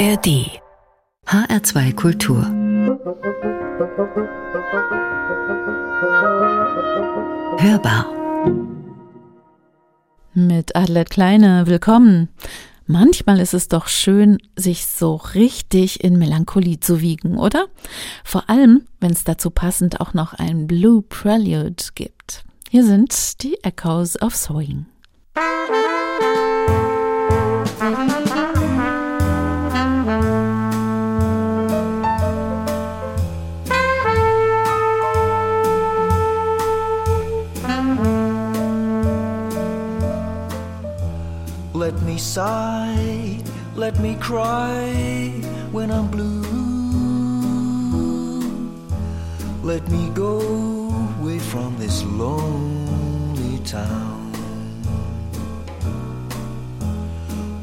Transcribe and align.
ARD 0.00 0.48
HR2 1.26 1.94
Kultur 1.94 2.42
Hörbar 7.58 8.06
Mit 10.32 10.74
Adelet 10.74 11.10
Kleine, 11.10 11.66
willkommen. 11.66 12.30
Manchmal 12.86 13.40
ist 13.40 13.52
es 13.52 13.68
doch 13.68 13.88
schön, 13.88 14.38
sich 14.56 14.86
so 14.86 15.16
richtig 15.16 16.02
in 16.02 16.18
Melancholie 16.18 16.80
zu 16.80 17.02
wiegen, 17.02 17.36
oder? 17.36 17.66
Vor 18.24 18.48
allem, 18.48 18.86
wenn 19.00 19.10
es 19.10 19.24
dazu 19.24 19.50
passend 19.50 20.00
auch 20.00 20.14
noch 20.14 20.32
ein 20.32 20.66
Blue 20.66 21.02
Prelude 21.02 21.84
gibt. 21.94 22.44
Hier 22.70 22.84
sind 22.86 23.42
die 23.42 23.62
Echoes 23.62 24.18
of 24.22 24.34
Swing. 24.34 24.86
Let 42.20 42.26
me 42.26 42.32
sigh, 42.32 43.42
let 43.76 43.98
me 43.98 44.14
cry 44.16 45.32
when 45.72 45.90
I'm 45.90 46.06
blue. 46.08 46.42
Let 49.62 49.88
me 49.88 50.10
go 50.10 50.40
away 51.18 51.38
from 51.38 51.78
this 51.78 52.04
lonely 52.04 53.58
town. 53.64 54.32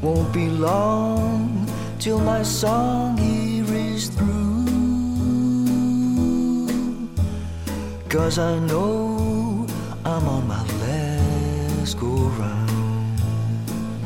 Won't 0.02 0.32
be 0.32 0.48
long 0.48 1.64
till 2.00 2.18
my 2.18 2.42
song 2.42 3.16
here 3.16 3.72
is 3.72 4.08
through. 4.08 4.66
Cause 8.08 8.40
I 8.40 8.58
know 8.58 9.68
I'm 10.04 10.26
on 10.26 10.48
my 10.48 10.64
last 10.82 11.96
go 12.00 12.08
round. 12.40 12.57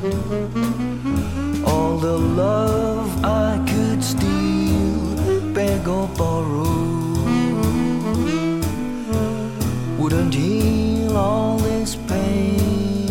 All 0.02 1.96
the 1.96 2.18
love 2.18 3.24
I 3.24 3.64
could 3.68 4.02
steal, 4.02 5.52
beg 5.54 5.86
or 5.86 6.08
borrow, 6.18 7.22
wouldn't 9.96 10.34
heal 10.34 11.16
all 11.16 11.56
this 11.58 11.94
pain 12.08 13.08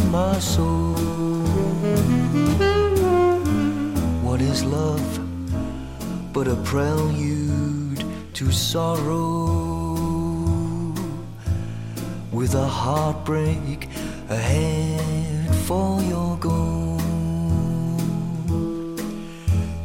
in 0.00 0.10
my 0.10 0.36
soul. 0.40 0.94
What 4.24 4.40
is 4.40 4.64
love 4.64 5.20
but 6.32 6.48
a 6.48 6.56
prelude 6.56 8.04
to 8.34 8.50
sorrow? 8.50 9.92
With 12.32 12.56
a 12.56 12.66
heartbreak 12.66 13.88
ahead 14.28 15.31
for 15.68 16.02
your 16.02 16.36
goal. 16.38 16.98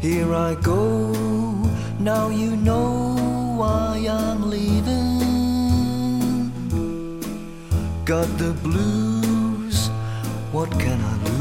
Here 0.02 0.34
I 0.34 0.56
go, 0.56 1.11
now 2.00 2.30
you 2.30 2.56
know 2.56 3.16
why 3.59 4.08
I'm 4.09 4.50
leaving. 4.50 5.17
Got 8.06 8.28
the 8.38 8.53
blues, 8.64 9.89
what 10.52 10.72
can 10.80 11.00
I 11.02 11.16
lose? 11.30 11.38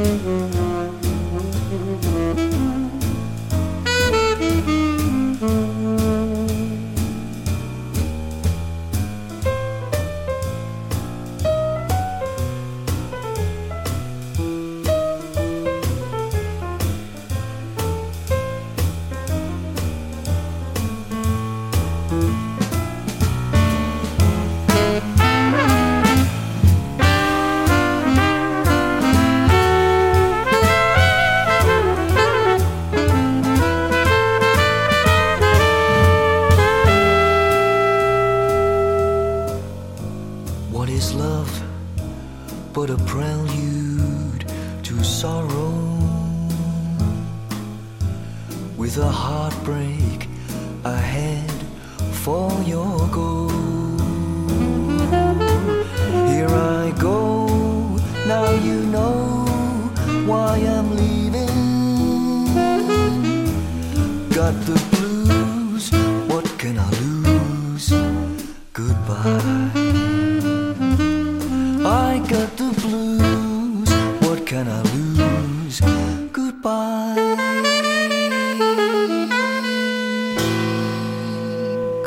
What 0.00 0.39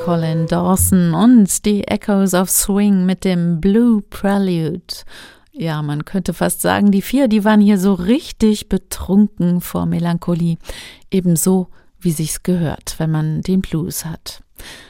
Colin 0.03 0.47
Dawson 0.47 1.14
und 1.14 1.64
die 1.64 1.88
Echoes 1.88 2.34
of 2.34 2.50
Swing 2.50 3.06
mit 3.06 3.24
dem 3.24 3.62
Blue 3.62 4.02
Prelude. 4.02 4.81
Ja, 5.53 5.81
man 5.81 6.03
könnte 6.03 6.34
fast 6.34 6.59
sagen, 6.59 6.91
die 6.91 7.02
vier, 7.02 7.30
die 7.30 7.46
waren 7.46 7.62
hier 7.62 7.78
so 7.78 7.94
richtig 7.94 8.68
betrunken 8.68 9.62
vor 9.62 9.86
Melancholie. 9.86 10.58
Ebenso, 11.09 11.69
wie 12.02 12.12
sich's 12.12 12.44
gehört, 12.44 12.96
wenn 12.97 13.12
man 13.12 13.44
den 13.44 13.62
Blues 13.62 14.03
hat. 14.03 14.44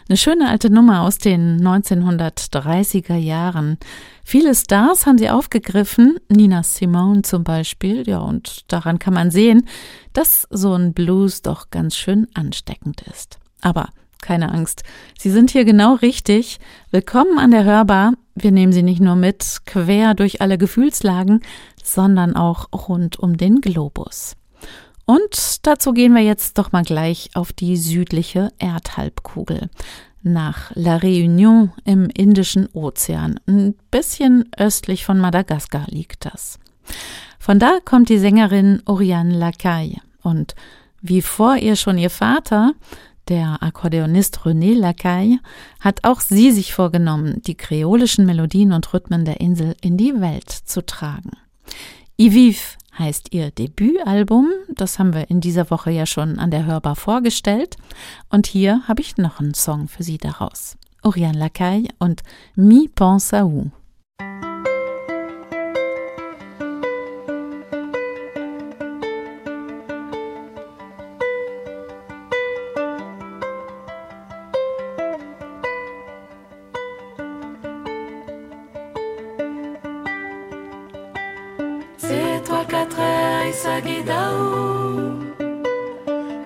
Eine 0.10 0.18
schöne 0.18 0.50
alte 0.50 0.72
Nummer 0.72 1.04
aus 1.04 1.20
den 1.20 1.62
1930er 1.62 3.16
Jahren. 3.16 3.78
Viele 4.24 4.56
Stars 4.56 5.06
haben 5.06 5.20
sie 5.20 5.30
aufgegriffen, 5.30 6.18
Nina 6.28 6.64
Simone 6.64 7.22
zum 7.22 7.44
Beispiel, 7.44 8.10
ja, 8.10 8.18
und 8.18 8.72
daran 8.72 8.98
kann 8.98 9.14
man 9.14 9.30
sehen, 9.30 9.68
dass 10.14 10.48
so 10.50 10.74
ein 10.74 10.94
Blues 10.94 11.44
doch 11.44 11.70
ganz 11.70 11.96
schön 11.96 12.28
ansteckend 12.34 13.04
ist. 13.04 13.38
Aber 13.62 13.90
keine 14.24 14.52
Angst, 14.52 14.84
Sie 15.20 15.30
sind 15.30 15.52
hier 15.52 15.66
genau 15.66 15.96
richtig. 15.96 16.60
Willkommen 16.92 17.38
an 17.38 17.52
der 17.52 17.66
Hörbar. 17.66 18.14
Wir 18.34 18.52
nehmen 18.52 18.72
Sie 18.72 18.82
nicht 18.82 19.02
nur 19.02 19.16
mit, 19.16 19.60
quer 19.66 20.16
durch 20.16 20.42
alle 20.42 20.58
Gefühlslagen, 20.58 21.42
sondern 21.84 22.36
auch 22.36 22.70
rund 22.88 23.20
um 23.20 23.38
den 23.38 23.60
Globus. 23.62 24.36
Und 25.06 25.68
dazu 25.68 25.92
gehen 25.92 26.16
wir 26.16 26.24
jetzt 26.24 26.58
doch 26.58 26.72
mal 26.72 26.84
gleich 26.84 27.30
auf 27.34 27.52
die 27.52 27.76
südliche 27.76 28.52
Erdhalbkugel. 28.60 29.70
Nach 30.22 30.72
La 30.74 30.96
Réunion 30.96 31.72
im 31.84 32.10
Indischen 32.10 32.70
Ozean. 32.72 33.42
Ein 33.46 33.76
bisschen 33.92 34.50
östlich 34.58 35.04
von 35.04 35.20
Madagaskar 35.20 35.88
liegt 35.90 36.26
das. 36.26 36.60
Von 37.40 37.60
da 37.60 37.80
kommt 37.84 38.08
die 38.08 38.20
Sängerin 38.20 38.82
Oriane 38.86 39.38
Lacaille. 39.38 40.00
Und 40.22 40.56
wie 41.02 41.22
vor 41.22 41.58
ihr 41.58 41.76
schon 41.76 41.98
ihr 41.98 42.10
Vater, 42.10 42.72
der 43.30 43.62
Akkordeonist 43.62 44.40
René 44.40 44.74
Lacaille, 44.78 45.40
hat 45.80 46.04
auch 46.04 46.20
sie 46.20 46.52
sich 46.52 46.74
vorgenommen, 46.74 47.42
die 47.44 47.56
kreolischen 47.56 48.26
Melodien 48.26 48.74
und 48.74 48.94
Rhythmen 48.94 49.26
der 49.26 49.40
Insel 49.42 49.76
in 49.82 49.98
die 49.98 50.20
Welt 50.20 50.50
zu 50.50 50.86
tragen. 50.86 51.32
Iviv 52.18 52.78
heißt 52.98 53.34
ihr 53.34 53.52
Debütalbum. 53.52 54.50
Das 54.70 55.00
haben 55.00 55.14
wir 55.14 55.30
in 55.30 55.42
dieser 55.42 55.70
Woche 55.72 55.92
ja 55.92 56.06
schon 56.06 56.40
an 56.40 56.52
der 56.52 56.66
Hörbar 56.66 56.96
vorgestellt. 56.96 57.78
Und 58.30 58.48
hier 58.48 58.88
habe 58.88 59.02
ich 59.02 59.18
noch 59.18 59.40
einen 59.40 59.54
Song 59.54 59.88
für 59.88 60.04
Sie 60.04 60.18
daraus. 60.18 60.78
Oriane 61.02 61.38
Lacaille 61.38 61.90
und 62.00 62.22
Mi 62.56 62.88
pense 62.94 63.36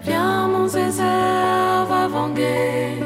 Viens 0.01 0.47
mon 0.47 0.67
zézère 0.67 1.85
va 1.89 2.07
vanguer, 2.07 2.99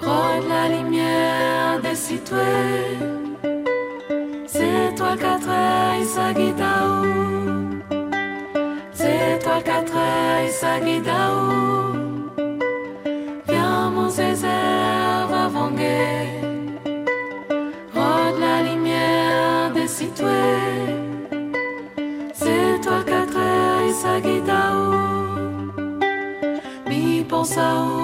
rôde 0.00 0.48
la 0.48 0.68
lumière 0.68 1.80
des 1.82 1.94
citoyens, 1.94 3.12
c'est 4.46 4.94
toi 4.96 5.16
quatre 5.18 5.50
Isagi 6.00 6.52
Daou, 6.52 7.04
c'est 8.92 9.38
toi 9.42 9.60
quatre 9.62 9.98
Isagi 10.46 11.00
Daou. 11.00 11.63
So. 27.54 28.03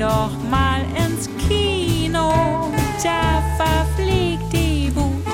doch 0.00 0.30
mal 0.50 0.80
ins 0.96 1.28
Kino. 1.46 2.32
Da 3.02 3.42
verfliegt 3.56 4.50
die 4.52 4.90
Wut. 4.94 5.24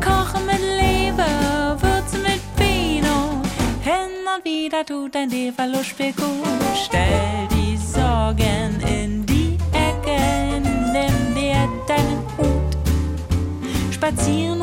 Kochen 0.00 0.46
mit 0.46 0.60
Leber, 0.60 1.76
Würzen 1.80 2.22
mit 2.22 2.40
Pino. 2.56 3.42
Hin 3.82 4.14
und 4.34 4.44
wieder 4.44 4.84
tut 4.86 5.16
ein 5.16 5.30
Leverluschspiel 5.30 6.12
gut. 6.12 6.76
Stell 6.86 7.48
die 7.50 7.76
Sorgen 7.76 8.80
in 8.86 9.26
die 9.26 9.58
Ecke, 9.72 10.60
nimm 10.60 11.34
dir 11.34 11.68
deinen 11.88 12.22
Hut. 12.38 12.76
Spazieren 13.92 14.60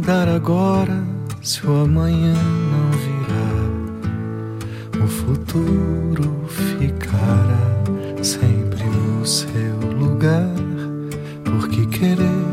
mudar 0.00 0.28
agora 0.30 1.04
se 1.42 1.66
o 1.66 1.82
amanhã 1.82 2.32
não 2.32 2.90
virá? 3.04 3.50
O 5.04 5.06
futuro 5.06 6.46
ficará 6.48 7.84
sempre 8.22 8.82
no 8.84 9.26
seu 9.26 9.76
lugar. 9.98 10.48
Por 11.44 11.68
que 11.68 11.86
querer 11.86 12.46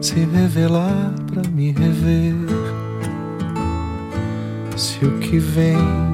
se 0.00 0.24
revelar 0.26 1.12
para 1.26 1.42
me 1.50 1.72
rever? 1.72 2.36
Se 4.76 5.04
o 5.04 5.18
que 5.18 5.40
vem 5.40 6.11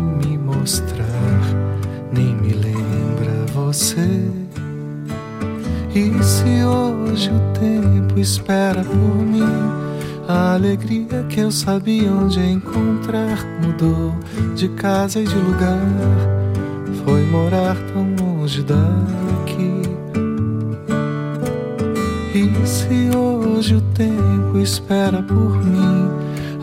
alegria 10.58 11.24
que 11.28 11.38
eu 11.38 11.52
sabia 11.52 12.12
onde 12.12 12.40
encontrar 12.40 13.38
mudou 13.62 14.12
de 14.56 14.68
casa 14.70 15.20
e 15.20 15.24
de 15.24 15.34
lugar. 15.36 15.78
Foi 17.04 17.22
morar 17.26 17.76
tão 17.92 18.14
longe 18.16 18.64
daqui. 18.64 19.82
E 22.34 22.66
se 22.66 23.16
hoje 23.16 23.76
o 23.76 23.80
tempo 23.80 24.58
espera 24.58 25.22
por 25.22 25.64
mim, 25.64 26.08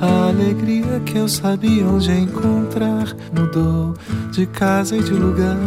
a 0.02 0.28
alegria 0.28 1.00
que 1.06 1.18
eu 1.18 1.30
sabia 1.30 1.88
onde 1.88 2.12
encontrar 2.12 3.16
mudou 3.34 3.94
de 4.32 4.46
casa 4.46 4.98
e 4.98 5.04
de 5.04 5.14
lugar. 5.14 5.58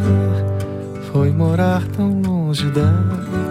Foi 1.11 1.31
morar 1.31 1.83
tão 1.97 2.21
longe 2.21 2.67
daqui. 2.71 3.48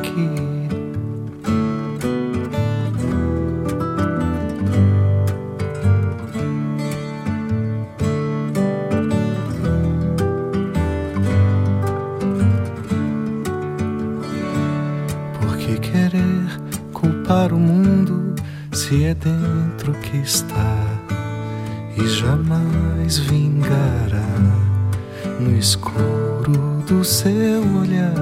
Dentro 19.21 19.93
que 19.93 20.17
está 20.17 20.77
e 21.97 22.07
jamais 22.07 23.17
vingará 23.17 24.25
no 25.39 25.57
escuro 25.57 26.83
do 26.87 27.03
seu 27.03 27.61
olhar? 27.79 28.13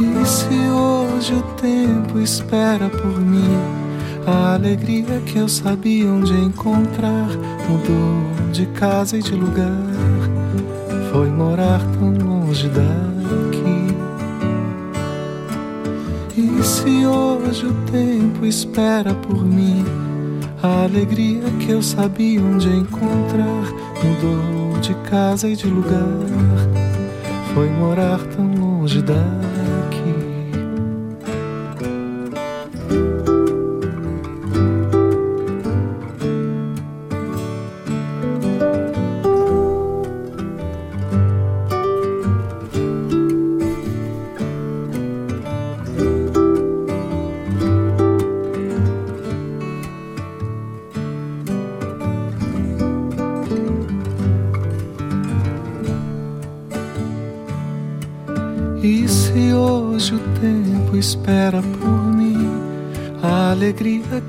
E 0.00 0.26
se 0.26 0.54
hoje 0.54 1.34
o 1.34 1.42
tempo 1.60 2.18
espera 2.18 2.88
por 2.88 3.20
mim, 3.20 3.56
a 4.26 4.54
alegria 4.54 5.20
que 5.26 5.38
eu 5.38 5.48
sabia 5.48 6.06
onde 6.06 6.32
encontrar 6.34 7.28
mudou 7.68 8.50
de 8.52 8.66
casa 8.66 9.16
e 9.16 9.22
de 9.22 9.34
lugar, 9.34 9.86
foi 11.12 11.28
morar 11.28 11.80
tão 11.98 12.10
longe 12.10 12.68
daqui. 12.68 13.21
E 16.34 16.62
se 16.62 17.06
hoje 17.06 17.66
o 17.66 17.74
tempo 17.90 18.46
espera 18.46 19.12
por 19.12 19.44
mim, 19.44 19.84
a 20.62 20.84
alegria 20.84 21.42
que 21.60 21.72
eu 21.72 21.82
sabia 21.82 22.40
onde 22.40 22.70
encontrar 22.70 23.70
mudou 24.02 24.80
de 24.80 24.94
casa 25.10 25.46
e 25.46 25.54
de 25.54 25.66
lugar, 25.66 26.00
foi 27.52 27.68
morar 27.68 28.18
tão 28.34 28.46
longe 28.54 29.02
daqui. 29.02 29.51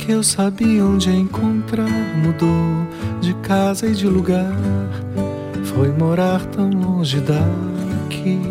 Que 0.04 0.12
eu 0.12 0.22
sabia 0.22 0.84
onde 0.84 1.10
encontrar 1.10 1.90
mudou 2.18 2.86
de 3.22 3.34
casa 3.36 3.88
e 3.88 3.94
de 3.94 4.06
lugar, 4.06 4.54
foi 5.64 5.94
morar 5.94 6.46
tão 6.48 6.70
longe 6.70 7.22
daqui. 7.22 8.42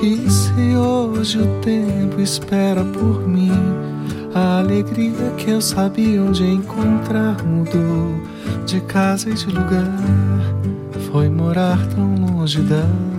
E 0.00 0.30
se 0.30 0.76
hoje 0.76 1.40
o 1.40 1.60
tempo 1.60 2.20
espera 2.20 2.84
por 2.84 3.26
mim, 3.26 3.50
a 4.32 4.60
alegria 4.60 5.32
que 5.36 5.50
eu 5.50 5.60
sabia 5.60 6.22
onde 6.22 6.44
encontrar 6.44 7.44
mudou 7.44 8.14
de 8.64 8.80
casa 8.82 9.28
e 9.28 9.34
de 9.34 9.46
lugar, 9.46 9.98
foi 11.10 11.28
morar 11.28 11.84
tão 11.88 12.14
longe 12.14 12.60
daqui. 12.60 13.09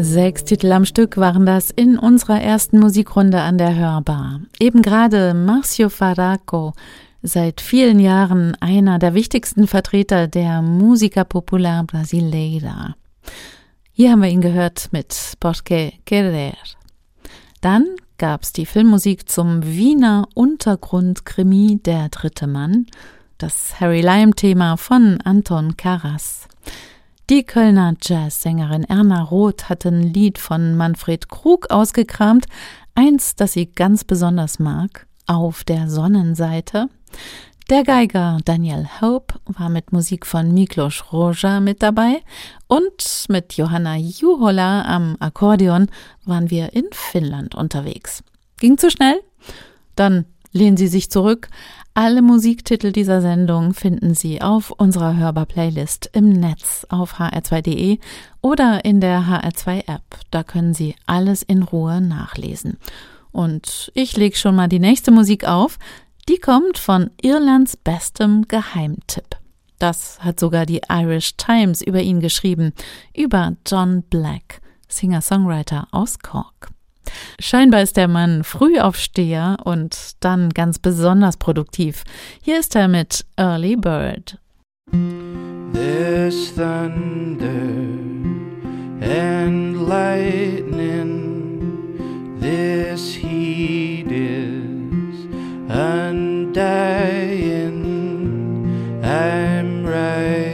Sechs 0.00 0.44
Titel 0.44 0.70
am 0.70 0.84
Stück 0.84 1.16
waren 1.16 1.44
das 1.44 1.72
in 1.72 1.98
unserer 1.98 2.40
ersten 2.40 2.78
Musikrunde 2.78 3.40
an 3.40 3.58
der 3.58 3.74
Hörbar. 3.74 4.42
Eben 4.60 4.80
gerade 4.80 5.34
Marcio 5.34 5.88
Faraco, 5.88 6.72
seit 7.20 7.60
vielen 7.60 7.98
Jahren 7.98 8.54
einer 8.60 9.00
der 9.00 9.14
wichtigsten 9.14 9.66
Vertreter 9.66 10.28
der 10.28 10.62
Música 10.62 11.24
Popular 11.24 11.82
Brasileira. 11.82 12.94
Hier 13.90 14.12
haben 14.12 14.22
wir 14.22 14.28
ihn 14.28 14.40
gehört 14.40 14.88
mit 14.92 15.16
Porque 15.40 15.94
Querer. 16.06 16.52
Dann 17.60 17.84
gab's 18.18 18.52
die 18.52 18.66
Filmmusik 18.66 19.28
zum 19.28 19.64
Wiener 19.64 20.28
Untergrundkrimi 20.34 21.80
Der 21.84 22.08
dritte 22.10 22.46
Mann, 22.46 22.86
das 23.36 23.80
Harry 23.80 24.02
Lime-Thema 24.02 24.76
von 24.76 25.20
Anton 25.22 25.76
Karas. 25.76 26.46
Die 27.30 27.44
Kölner 27.44 27.94
Jazzsängerin 28.00 28.84
Erna 28.84 29.22
Roth 29.22 29.68
hat 29.68 29.84
ein 29.84 30.00
Lied 30.00 30.38
von 30.38 30.74
Manfred 30.78 31.28
Krug 31.28 31.70
ausgekramt, 31.70 32.46
eins, 32.94 33.36
das 33.36 33.52
sie 33.52 33.66
ganz 33.66 34.02
besonders 34.02 34.58
mag, 34.58 35.06
auf 35.26 35.62
der 35.62 35.90
Sonnenseite. 35.90 36.88
Der 37.68 37.84
Geiger 37.84 38.38
Daniel 38.46 38.88
Hope 39.02 39.34
war 39.44 39.68
mit 39.68 39.92
Musik 39.92 40.24
von 40.24 40.54
Miklos 40.54 41.12
Roja 41.12 41.60
mit 41.60 41.82
dabei 41.82 42.22
und 42.66 43.26
mit 43.28 43.58
Johanna 43.58 43.96
Juhola 43.96 44.86
am 44.86 45.16
Akkordeon 45.20 45.90
waren 46.24 46.48
wir 46.48 46.72
in 46.72 46.86
Finnland 46.92 47.54
unterwegs. 47.54 48.24
Ging 48.58 48.78
zu 48.78 48.90
schnell? 48.90 49.20
Dann 49.96 50.24
lehnen 50.52 50.78
Sie 50.78 50.88
sich 50.88 51.10
zurück. 51.10 51.50
Alle 52.00 52.22
Musiktitel 52.22 52.92
dieser 52.92 53.20
Sendung 53.20 53.74
finden 53.74 54.14
Sie 54.14 54.40
auf 54.40 54.70
unserer 54.70 55.16
Hörbar-Playlist 55.16 56.08
im 56.12 56.30
Netz 56.30 56.86
auf 56.90 57.14
hr2.de 57.14 57.98
oder 58.40 58.84
in 58.84 59.00
der 59.00 59.22
HR2-App. 59.22 60.04
Da 60.30 60.44
können 60.44 60.74
Sie 60.74 60.94
alles 61.06 61.42
in 61.42 61.64
Ruhe 61.64 62.00
nachlesen. 62.00 62.78
Und 63.32 63.90
ich 63.94 64.16
lege 64.16 64.36
schon 64.36 64.54
mal 64.54 64.68
die 64.68 64.78
nächste 64.78 65.10
Musik 65.10 65.48
auf. 65.48 65.76
Die 66.28 66.38
kommt 66.38 66.78
von 66.78 67.10
Irlands 67.20 67.76
bestem 67.76 68.46
Geheimtipp. 68.46 69.36
Das 69.80 70.22
hat 70.22 70.38
sogar 70.38 70.66
die 70.66 70.82
Irish 70.88 71.36
Times 71.36 71.82
über 71.82 72.00
ihn 72.00 72.20
geschrieben, 72.20 72.74
über 73.12 73.56
John 73.66 74.04
Black, 74.04 74.60
Singer-Songwriter 74.86 75.88
aus 75.90 76.20
Cork. 76.20 76.70
Scheinbar 77.40 77.82
ist 77.82 77.96
der 77.96 78.08
Mann 78.08 78.44
Frühaufsteher 78.44 79.56
und 79.64 80.12
dann 80.20 80.50
ganz 80.50 80.78
besonders 80.78 81.36
produktiv. 81.36 82.04
Hier 82.42 82.58
ist 82.58 82.74
er 82.76 82.88
mit 82.88 83.24
Early 83.36 83.76
Bird. 83.76 84.38
There's 85.72 86.52
thunder 86.54 87.48
and 89.00 89.86
lightning. 89.86 91.28
This 92.40 93.14
heat 93.14 94.10
is 94.10 95.26
undying. 95.68 97.38
I'm 99.02 99.84
right. 99.84 100.47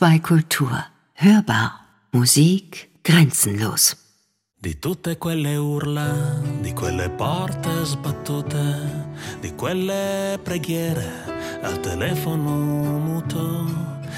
HR2 0.00 0.20
Kultur. 0.22 0.70
Hörbar. 1.12 1.72
Musik 2.12 2.88
grenzenlos. 3.02 3.96
Di 4.56 4.78
tutte 4.78 5.18
quelle 5.18 5.56
urla, 5.56 6.40
di 6.62 6.72
quelle 6.72 7.10
porte 7.10 7.84
sbattute, 7.84 9.08
di 9.40 9.54
quelle 9.54 10.38
preghiere 10.42 11.60
al 11.60 11.80
telefono 11.80 12.98
muto, 12.98 13.66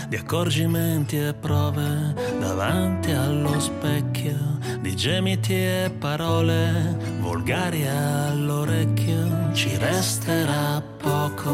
di 0.08 0.16
accorgimenti 0.16 1.18
e 1.18 1.34
prove 1.34 2.14
davanti 2.38 3.10
allo 3.10 3.58
specchio, 3.58 4.58
di 4.80 4.94
gemiti 4.94 5.54
e 5.54 5.92
parole 5.98 6.96
volgari 7.18 7.88
all'orecchio, 7.88 9.52
ci 9.52 9.76
resterà 9.78 10.80
poco, 10.80 11.50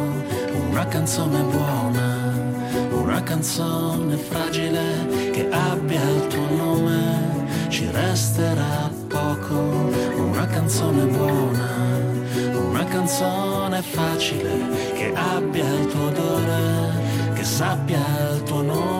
una 0.69 0.87
canzone 0.87 1.43
buona, 1.45 2.88
una 3.09 3.23
canzone 3.23 4.17
fragile 4.17 5.31
che 5.33 5.49
abbia 5.51 6.03
il 6.11 6.27
tuo 6.27 6.47
nome 6.55 7.47
ci 7.69 7.89
resterà 7.91 8.91
poco, 9.09 9.55
una 10.19 10.47
canzone 10.47 11.07
buona, 11.07 11.71
una 12.53 12.85
canzone 12.85 13.81
facile 13.81 14.93
che 14.93 15.11
abbia 15.15 15.65
il 15.65 15.87
tuo 15.87 16.07
odore, 16.09 17.33
che 17.33 17.45
sappia 17.45 18.05
il 18.35 18.43
tuo 18.43 18.61
nome, 18.61 18.99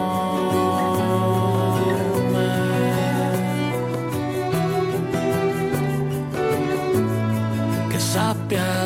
sappia 7.99 8.78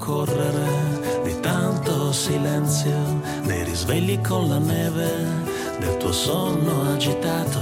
correre, 0.00 1.22
di 1.22 1.38
tanto 1.40 2.10
silenzio, 2.12 3.20
dei 3.44 3.62
risvegli 3.62 4.20
con 4.20 4.48
la 4.48 4.58
neve, 4.58 5.08
del 5.78 5.96
tuo 5.98 6.10
sonno 6.10 6.90
agitato 6.92 7.60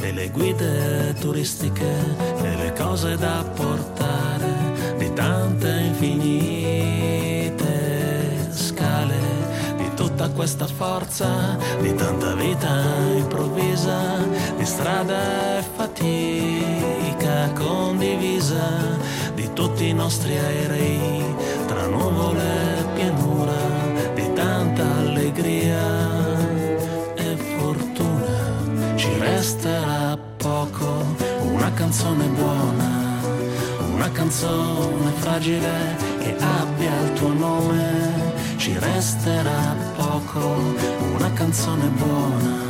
e 0.00 0.12
le 0.12 0.30
guide 0.30 1.14
turistiche 1.20 1.92
e 2.42 2.56
le 2.56 2.72
cose 2.72 3.16
da 3.16 3.44
portare, 3.54 4.72
di 4.96 5.12
tante 5.12 5.68
infinite 5.90 7.66
scale, 8.50 9.18
di 9.76 9.90
tutta 9.94 10.30
questa 10.30 10.66
forza, 10.66 11.58
di 11.80 11.92
tanta 11.94 12.34
vita 12.34 12.82
improvvisa, 13.16 13.98
di 14.56 14.64
strada 14.64 15.58
e 15.58 15.62
fatica 15.76 17.50
condivisa, 17.54 19.02
di 19.34 19.50
tutti 19.52 19.88
i 19.88 19.92
nostri 19.92 20.38
aerei, 20.38 21.34
nuvole 21.86 22.78
e 22.78 22.84
pianura, 22.94 23.60
di 24.14 24.32
tanta 24.32 24.82
allegria 24.82 25.82
e 27.14 27.36
fortuna, 27.56 28.96
ci 28.96 29.08
resterà 29.18 30.16
poco, 30.36 31.14
una 31.42 31.72
canzone 31.72 32.26
buona, 32.26 33.20
una 33.92 34.10
canzone 34.10 35.10
fragile 35.18 35.96
che 36.20 36.36
abbia 36.38 37.00
il 37.02 37.12
tuo 37.14 37.32
nome, 37.32 38.32
ci 38.56 38.76
resterà 38.78 39.74
poco, 39.96 40.56
una 41.16 41.32
canzone 41.32 41.86
buona, 41.88 42.62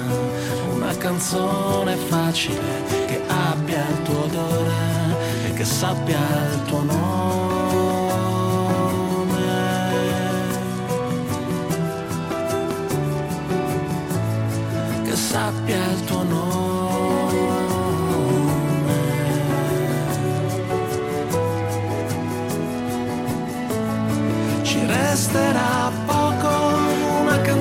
una 0.75 0.97
canzone 0.97 1.97
facile 1.97 2.83
che 3.07 3.21
abbia 3.27 3.85
il 3.89 4.03
tuo 4.03 4.25
odore 4.25 5.47
e 5.47 5.53
che 5.55 5.65
sappia 5.65 6.19
il 6.53 6.63
tuo 6.65 6.83
nome, 6.83 7.74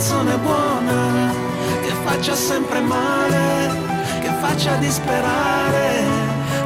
canzone 0.04 0.38
buona 0.40 1.32
che 1.82 1.94
faccia 2.04 2.36
sempre 2.36 2.82
male, 2.82 3.70
che 4.20 4.30
faccia 4.42 4.76
disperare 4.76 6.04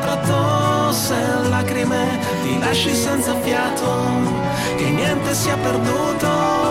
tra 0.02 0.18
tosse 0.18 1.14
e 1.14 1.48
lacrime 1.48 2.18
ti 2.42 2.58
lasci 2.58 2.96
senza 2.96 3.36
fiato, 3.36 3.94
che 4.78 4.90
niente 4.90 5.36
sia 5.36 5.56
perduto 5.56 6.66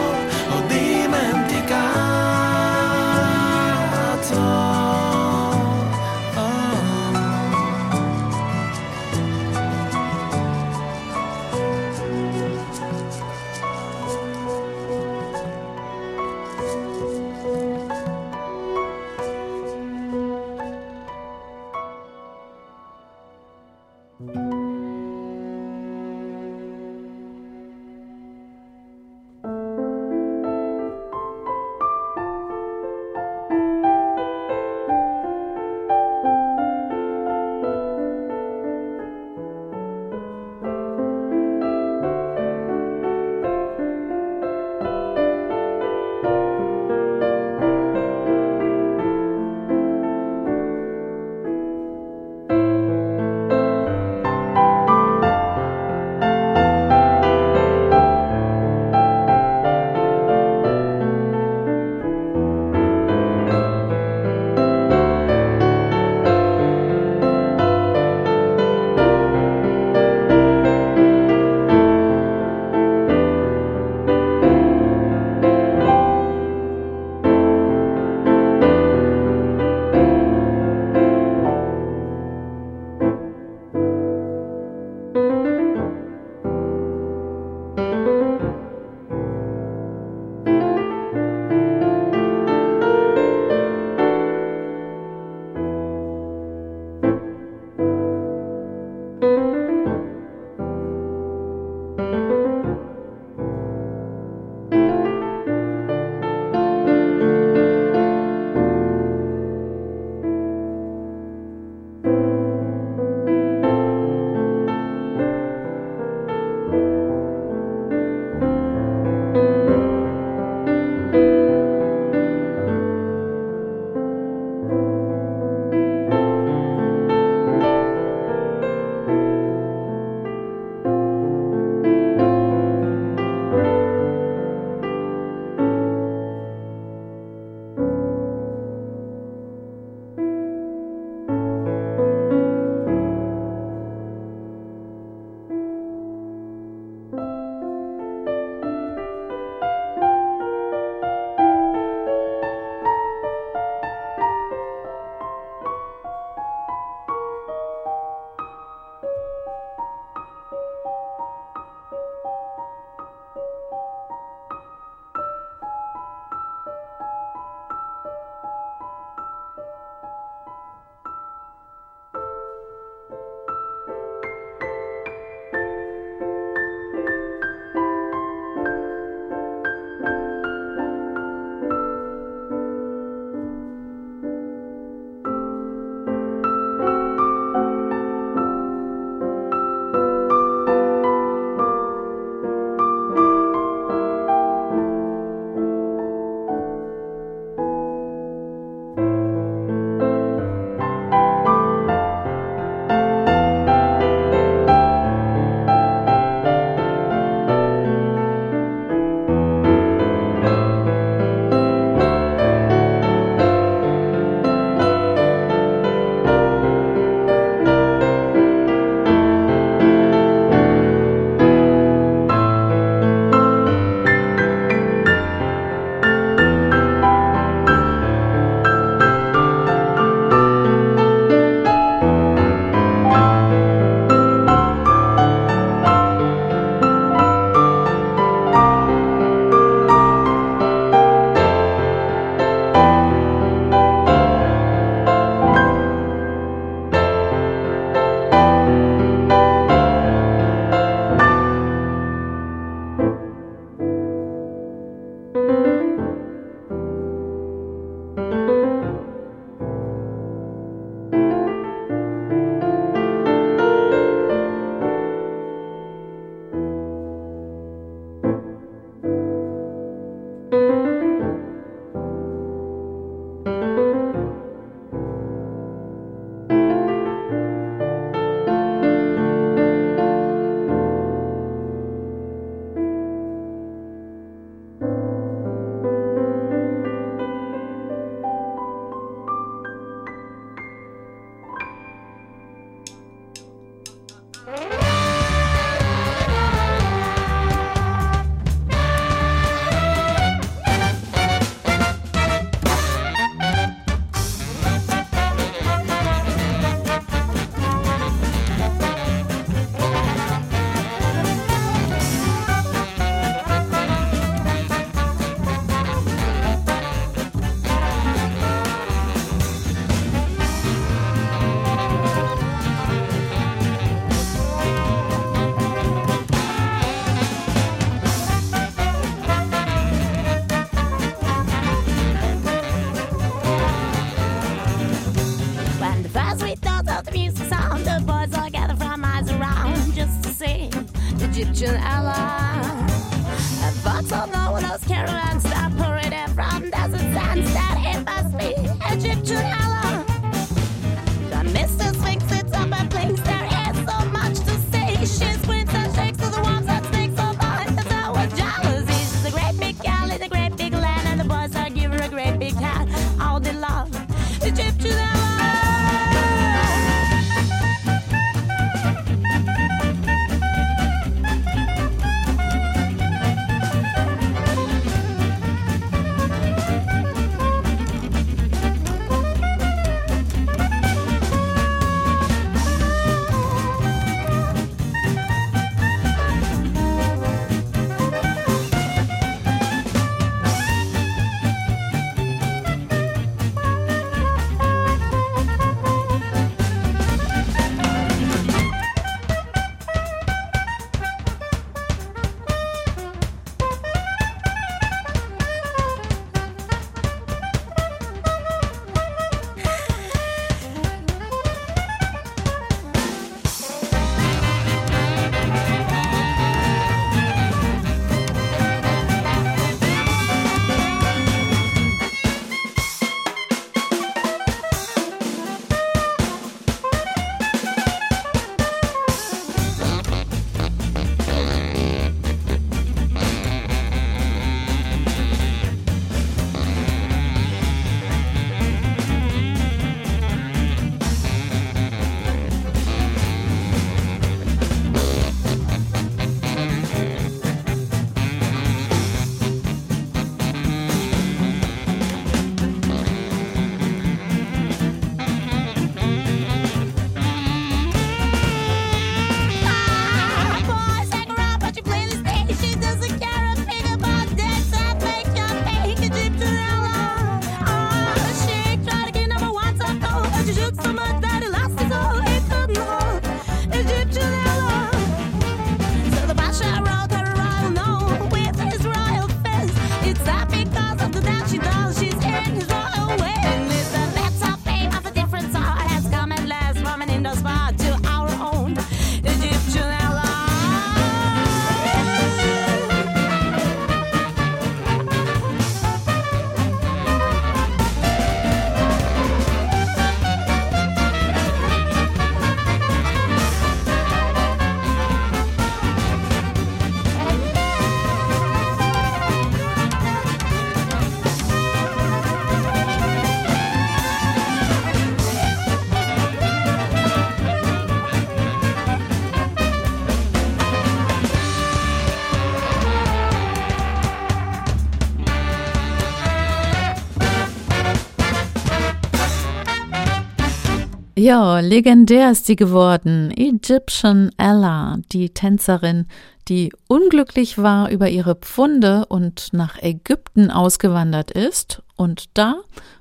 Ja, 531.19 531.61
legendär 531.61 532.33
ist 532.33 532.45
sie 532.45 532.57
geworden. 532.57 533.31
Egyptian 533.35 534.31
Ella, 534.37 534.99
die 535.13 535.31
Tänzerin, 535.31 536.09
die 536.49 536.75
unglücklich 536.89 537.57
war 537.57 537.91
über 537.91 538.11
ihre 538.11 538.35
Pfunde 538.35 539.07
und 539.07 539.49
nach 539.53 539.83
Ägypten 539.83 540.51
ausgewandert 540.51 541.31
ist. 541.31 541.83
Und 541.97 542.27
da 542.35 542.57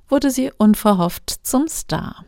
wurde 0.08 0.32
sie 0.32 0.50
unverhofft 0.58 1.30
zum 1.44 1.68
Star. 1.68 2.24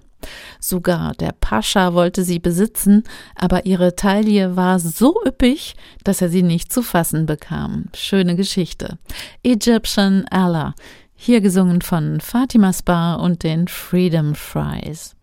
Sogar 0.60 1.14
der 1.14 1.32
Pascha 1.40 1.94
wollte 1.94 2.26
sie 2.26 2.40
besitzen, 2.40 3.04
aber 3.36 3.66
ihre 3.66 3.96
Taille 3.96 4.58
war 4.58 4.80
so 4.80 5.16
üppig, 5.26 5.78
dass 6.04 6.22
er 6.22 6.28
sie 6.28 6.44
nicht 6.44 6.74
zu 6.74 6.82
fassen 6.82 7.26
bekam. 7.26 7.86
Schöne 7.96 8.36
Geschichte. 8.36 8.98
Egyptian 9.42 10.26
Ella, 10.30 10.76
hier 11.16 11.40
gesungen 11.40 11.82
von 11.82 12.20
Fatima 12.20 12.74
Spa 12.74 13.16
und 13.16 13.44
den 13.44 13.70
Freedom 13.70 14.36
Fries. 14.36 15.16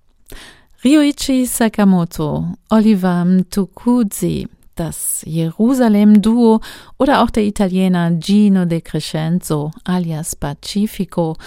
Ryuichi 0.84 1.46
Sakamoto, 1.46 2.46
Oliver 2.68 3.24
Mtukudzi, 3.24 4.46
das 4.74 5.22
Jerusalem-Duo 5.26 6.60
oder 6.98 7.22
auch 7.22 7.30
der 7.30 7.44
Italiener 7.44 8.20
Gino 8.20 8.66
De 8.66 8.82
Crescenzo 8.82 9.70
alias 9.84 10.36
Pacifico, 10.36 11.38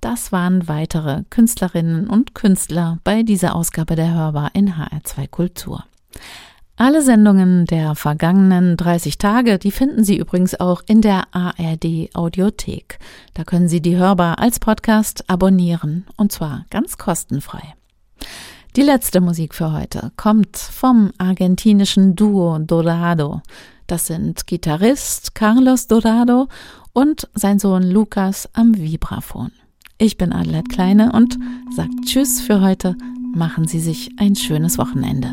das 0.00 0.32
waren 0.32 0.66
weitere 0.66 1.24
Künstlerinnen 1.28 2.08
und 2.08 2.34
Künstler 2.34 2.98
bei 3.04 3.22
dieser 3.22 3.54
Ausgabe 3.54 3.96
der 3.96 4.14
Hörbar 4.14 4.52
in 4.54 4.72
HR2 4.72 5.28
Kultur. 5.28 5.84
Alle 6.76 7.02
Sendungen 7.02 7.66
der 7.66 7.96
vergangenen 7.96 8.78
30 8.78 9.18
Tage, 9.18 9.58
die 9.58 9.72
finden 9.72 10.04
Sie 10.04 10.16
übrigens 10.16 10.58
auch 10.58 10.80
in 10.86 11.02
der 11.02 11.24
ARD 11.32 12.08
Audiothek. 12.14 12.98
Da 13.34 13.44
können 13.44 13.68
Sie 13.68 13.82
die 13.82 13.98
Hörbar 13.98 14.38
als 14.38 14.58
Podcast 14.58 15.28
abonnieren 15.28 16.06
und 16.16 16.32
zwar 16.32 16.64
ganz 16.70 16.96
kostenfrei. 16.96 17.74
Die 18.76 18.82
letzte 18.82 19.22
Musik 19.22 19.54
für 19.54 19.72
heute 19.72 20.12
kommt 20.18 20.58
vom 20.58 21.10
argentinischen 21.16 22.14
Duo 22.14 22.58
Dorado. 22.58 23.40
Das 23.86 24.06
sind 24.06 24.46
Gitarrist 24.46 25.34
Carlos 25.34 25.86
Dorado 25.86 26.48
und 26.92 27.26
sein 27.32 27.58
Sohn 27.58 27.84
Lukas 27.84 28.50
am 28.52 28.76
Vibraphon. 28.76 29.50
Ich 29.96 30.18
bin 30.18 30.30
Adelheid 30.30 30.68
Kleine 30.68 31.12
und 31.12 31.38
sagt 31.74 31.94
Tschüss 32.04 32.42
für 32.42 32.60
heute. 32.60 32.96
Machen 33.34 33.66
Sie 33.66 33.80
sich 33.80 34.10
ein 34.18 34.36
schönes 34.36 34.76
Wochenende. 34.76 35.32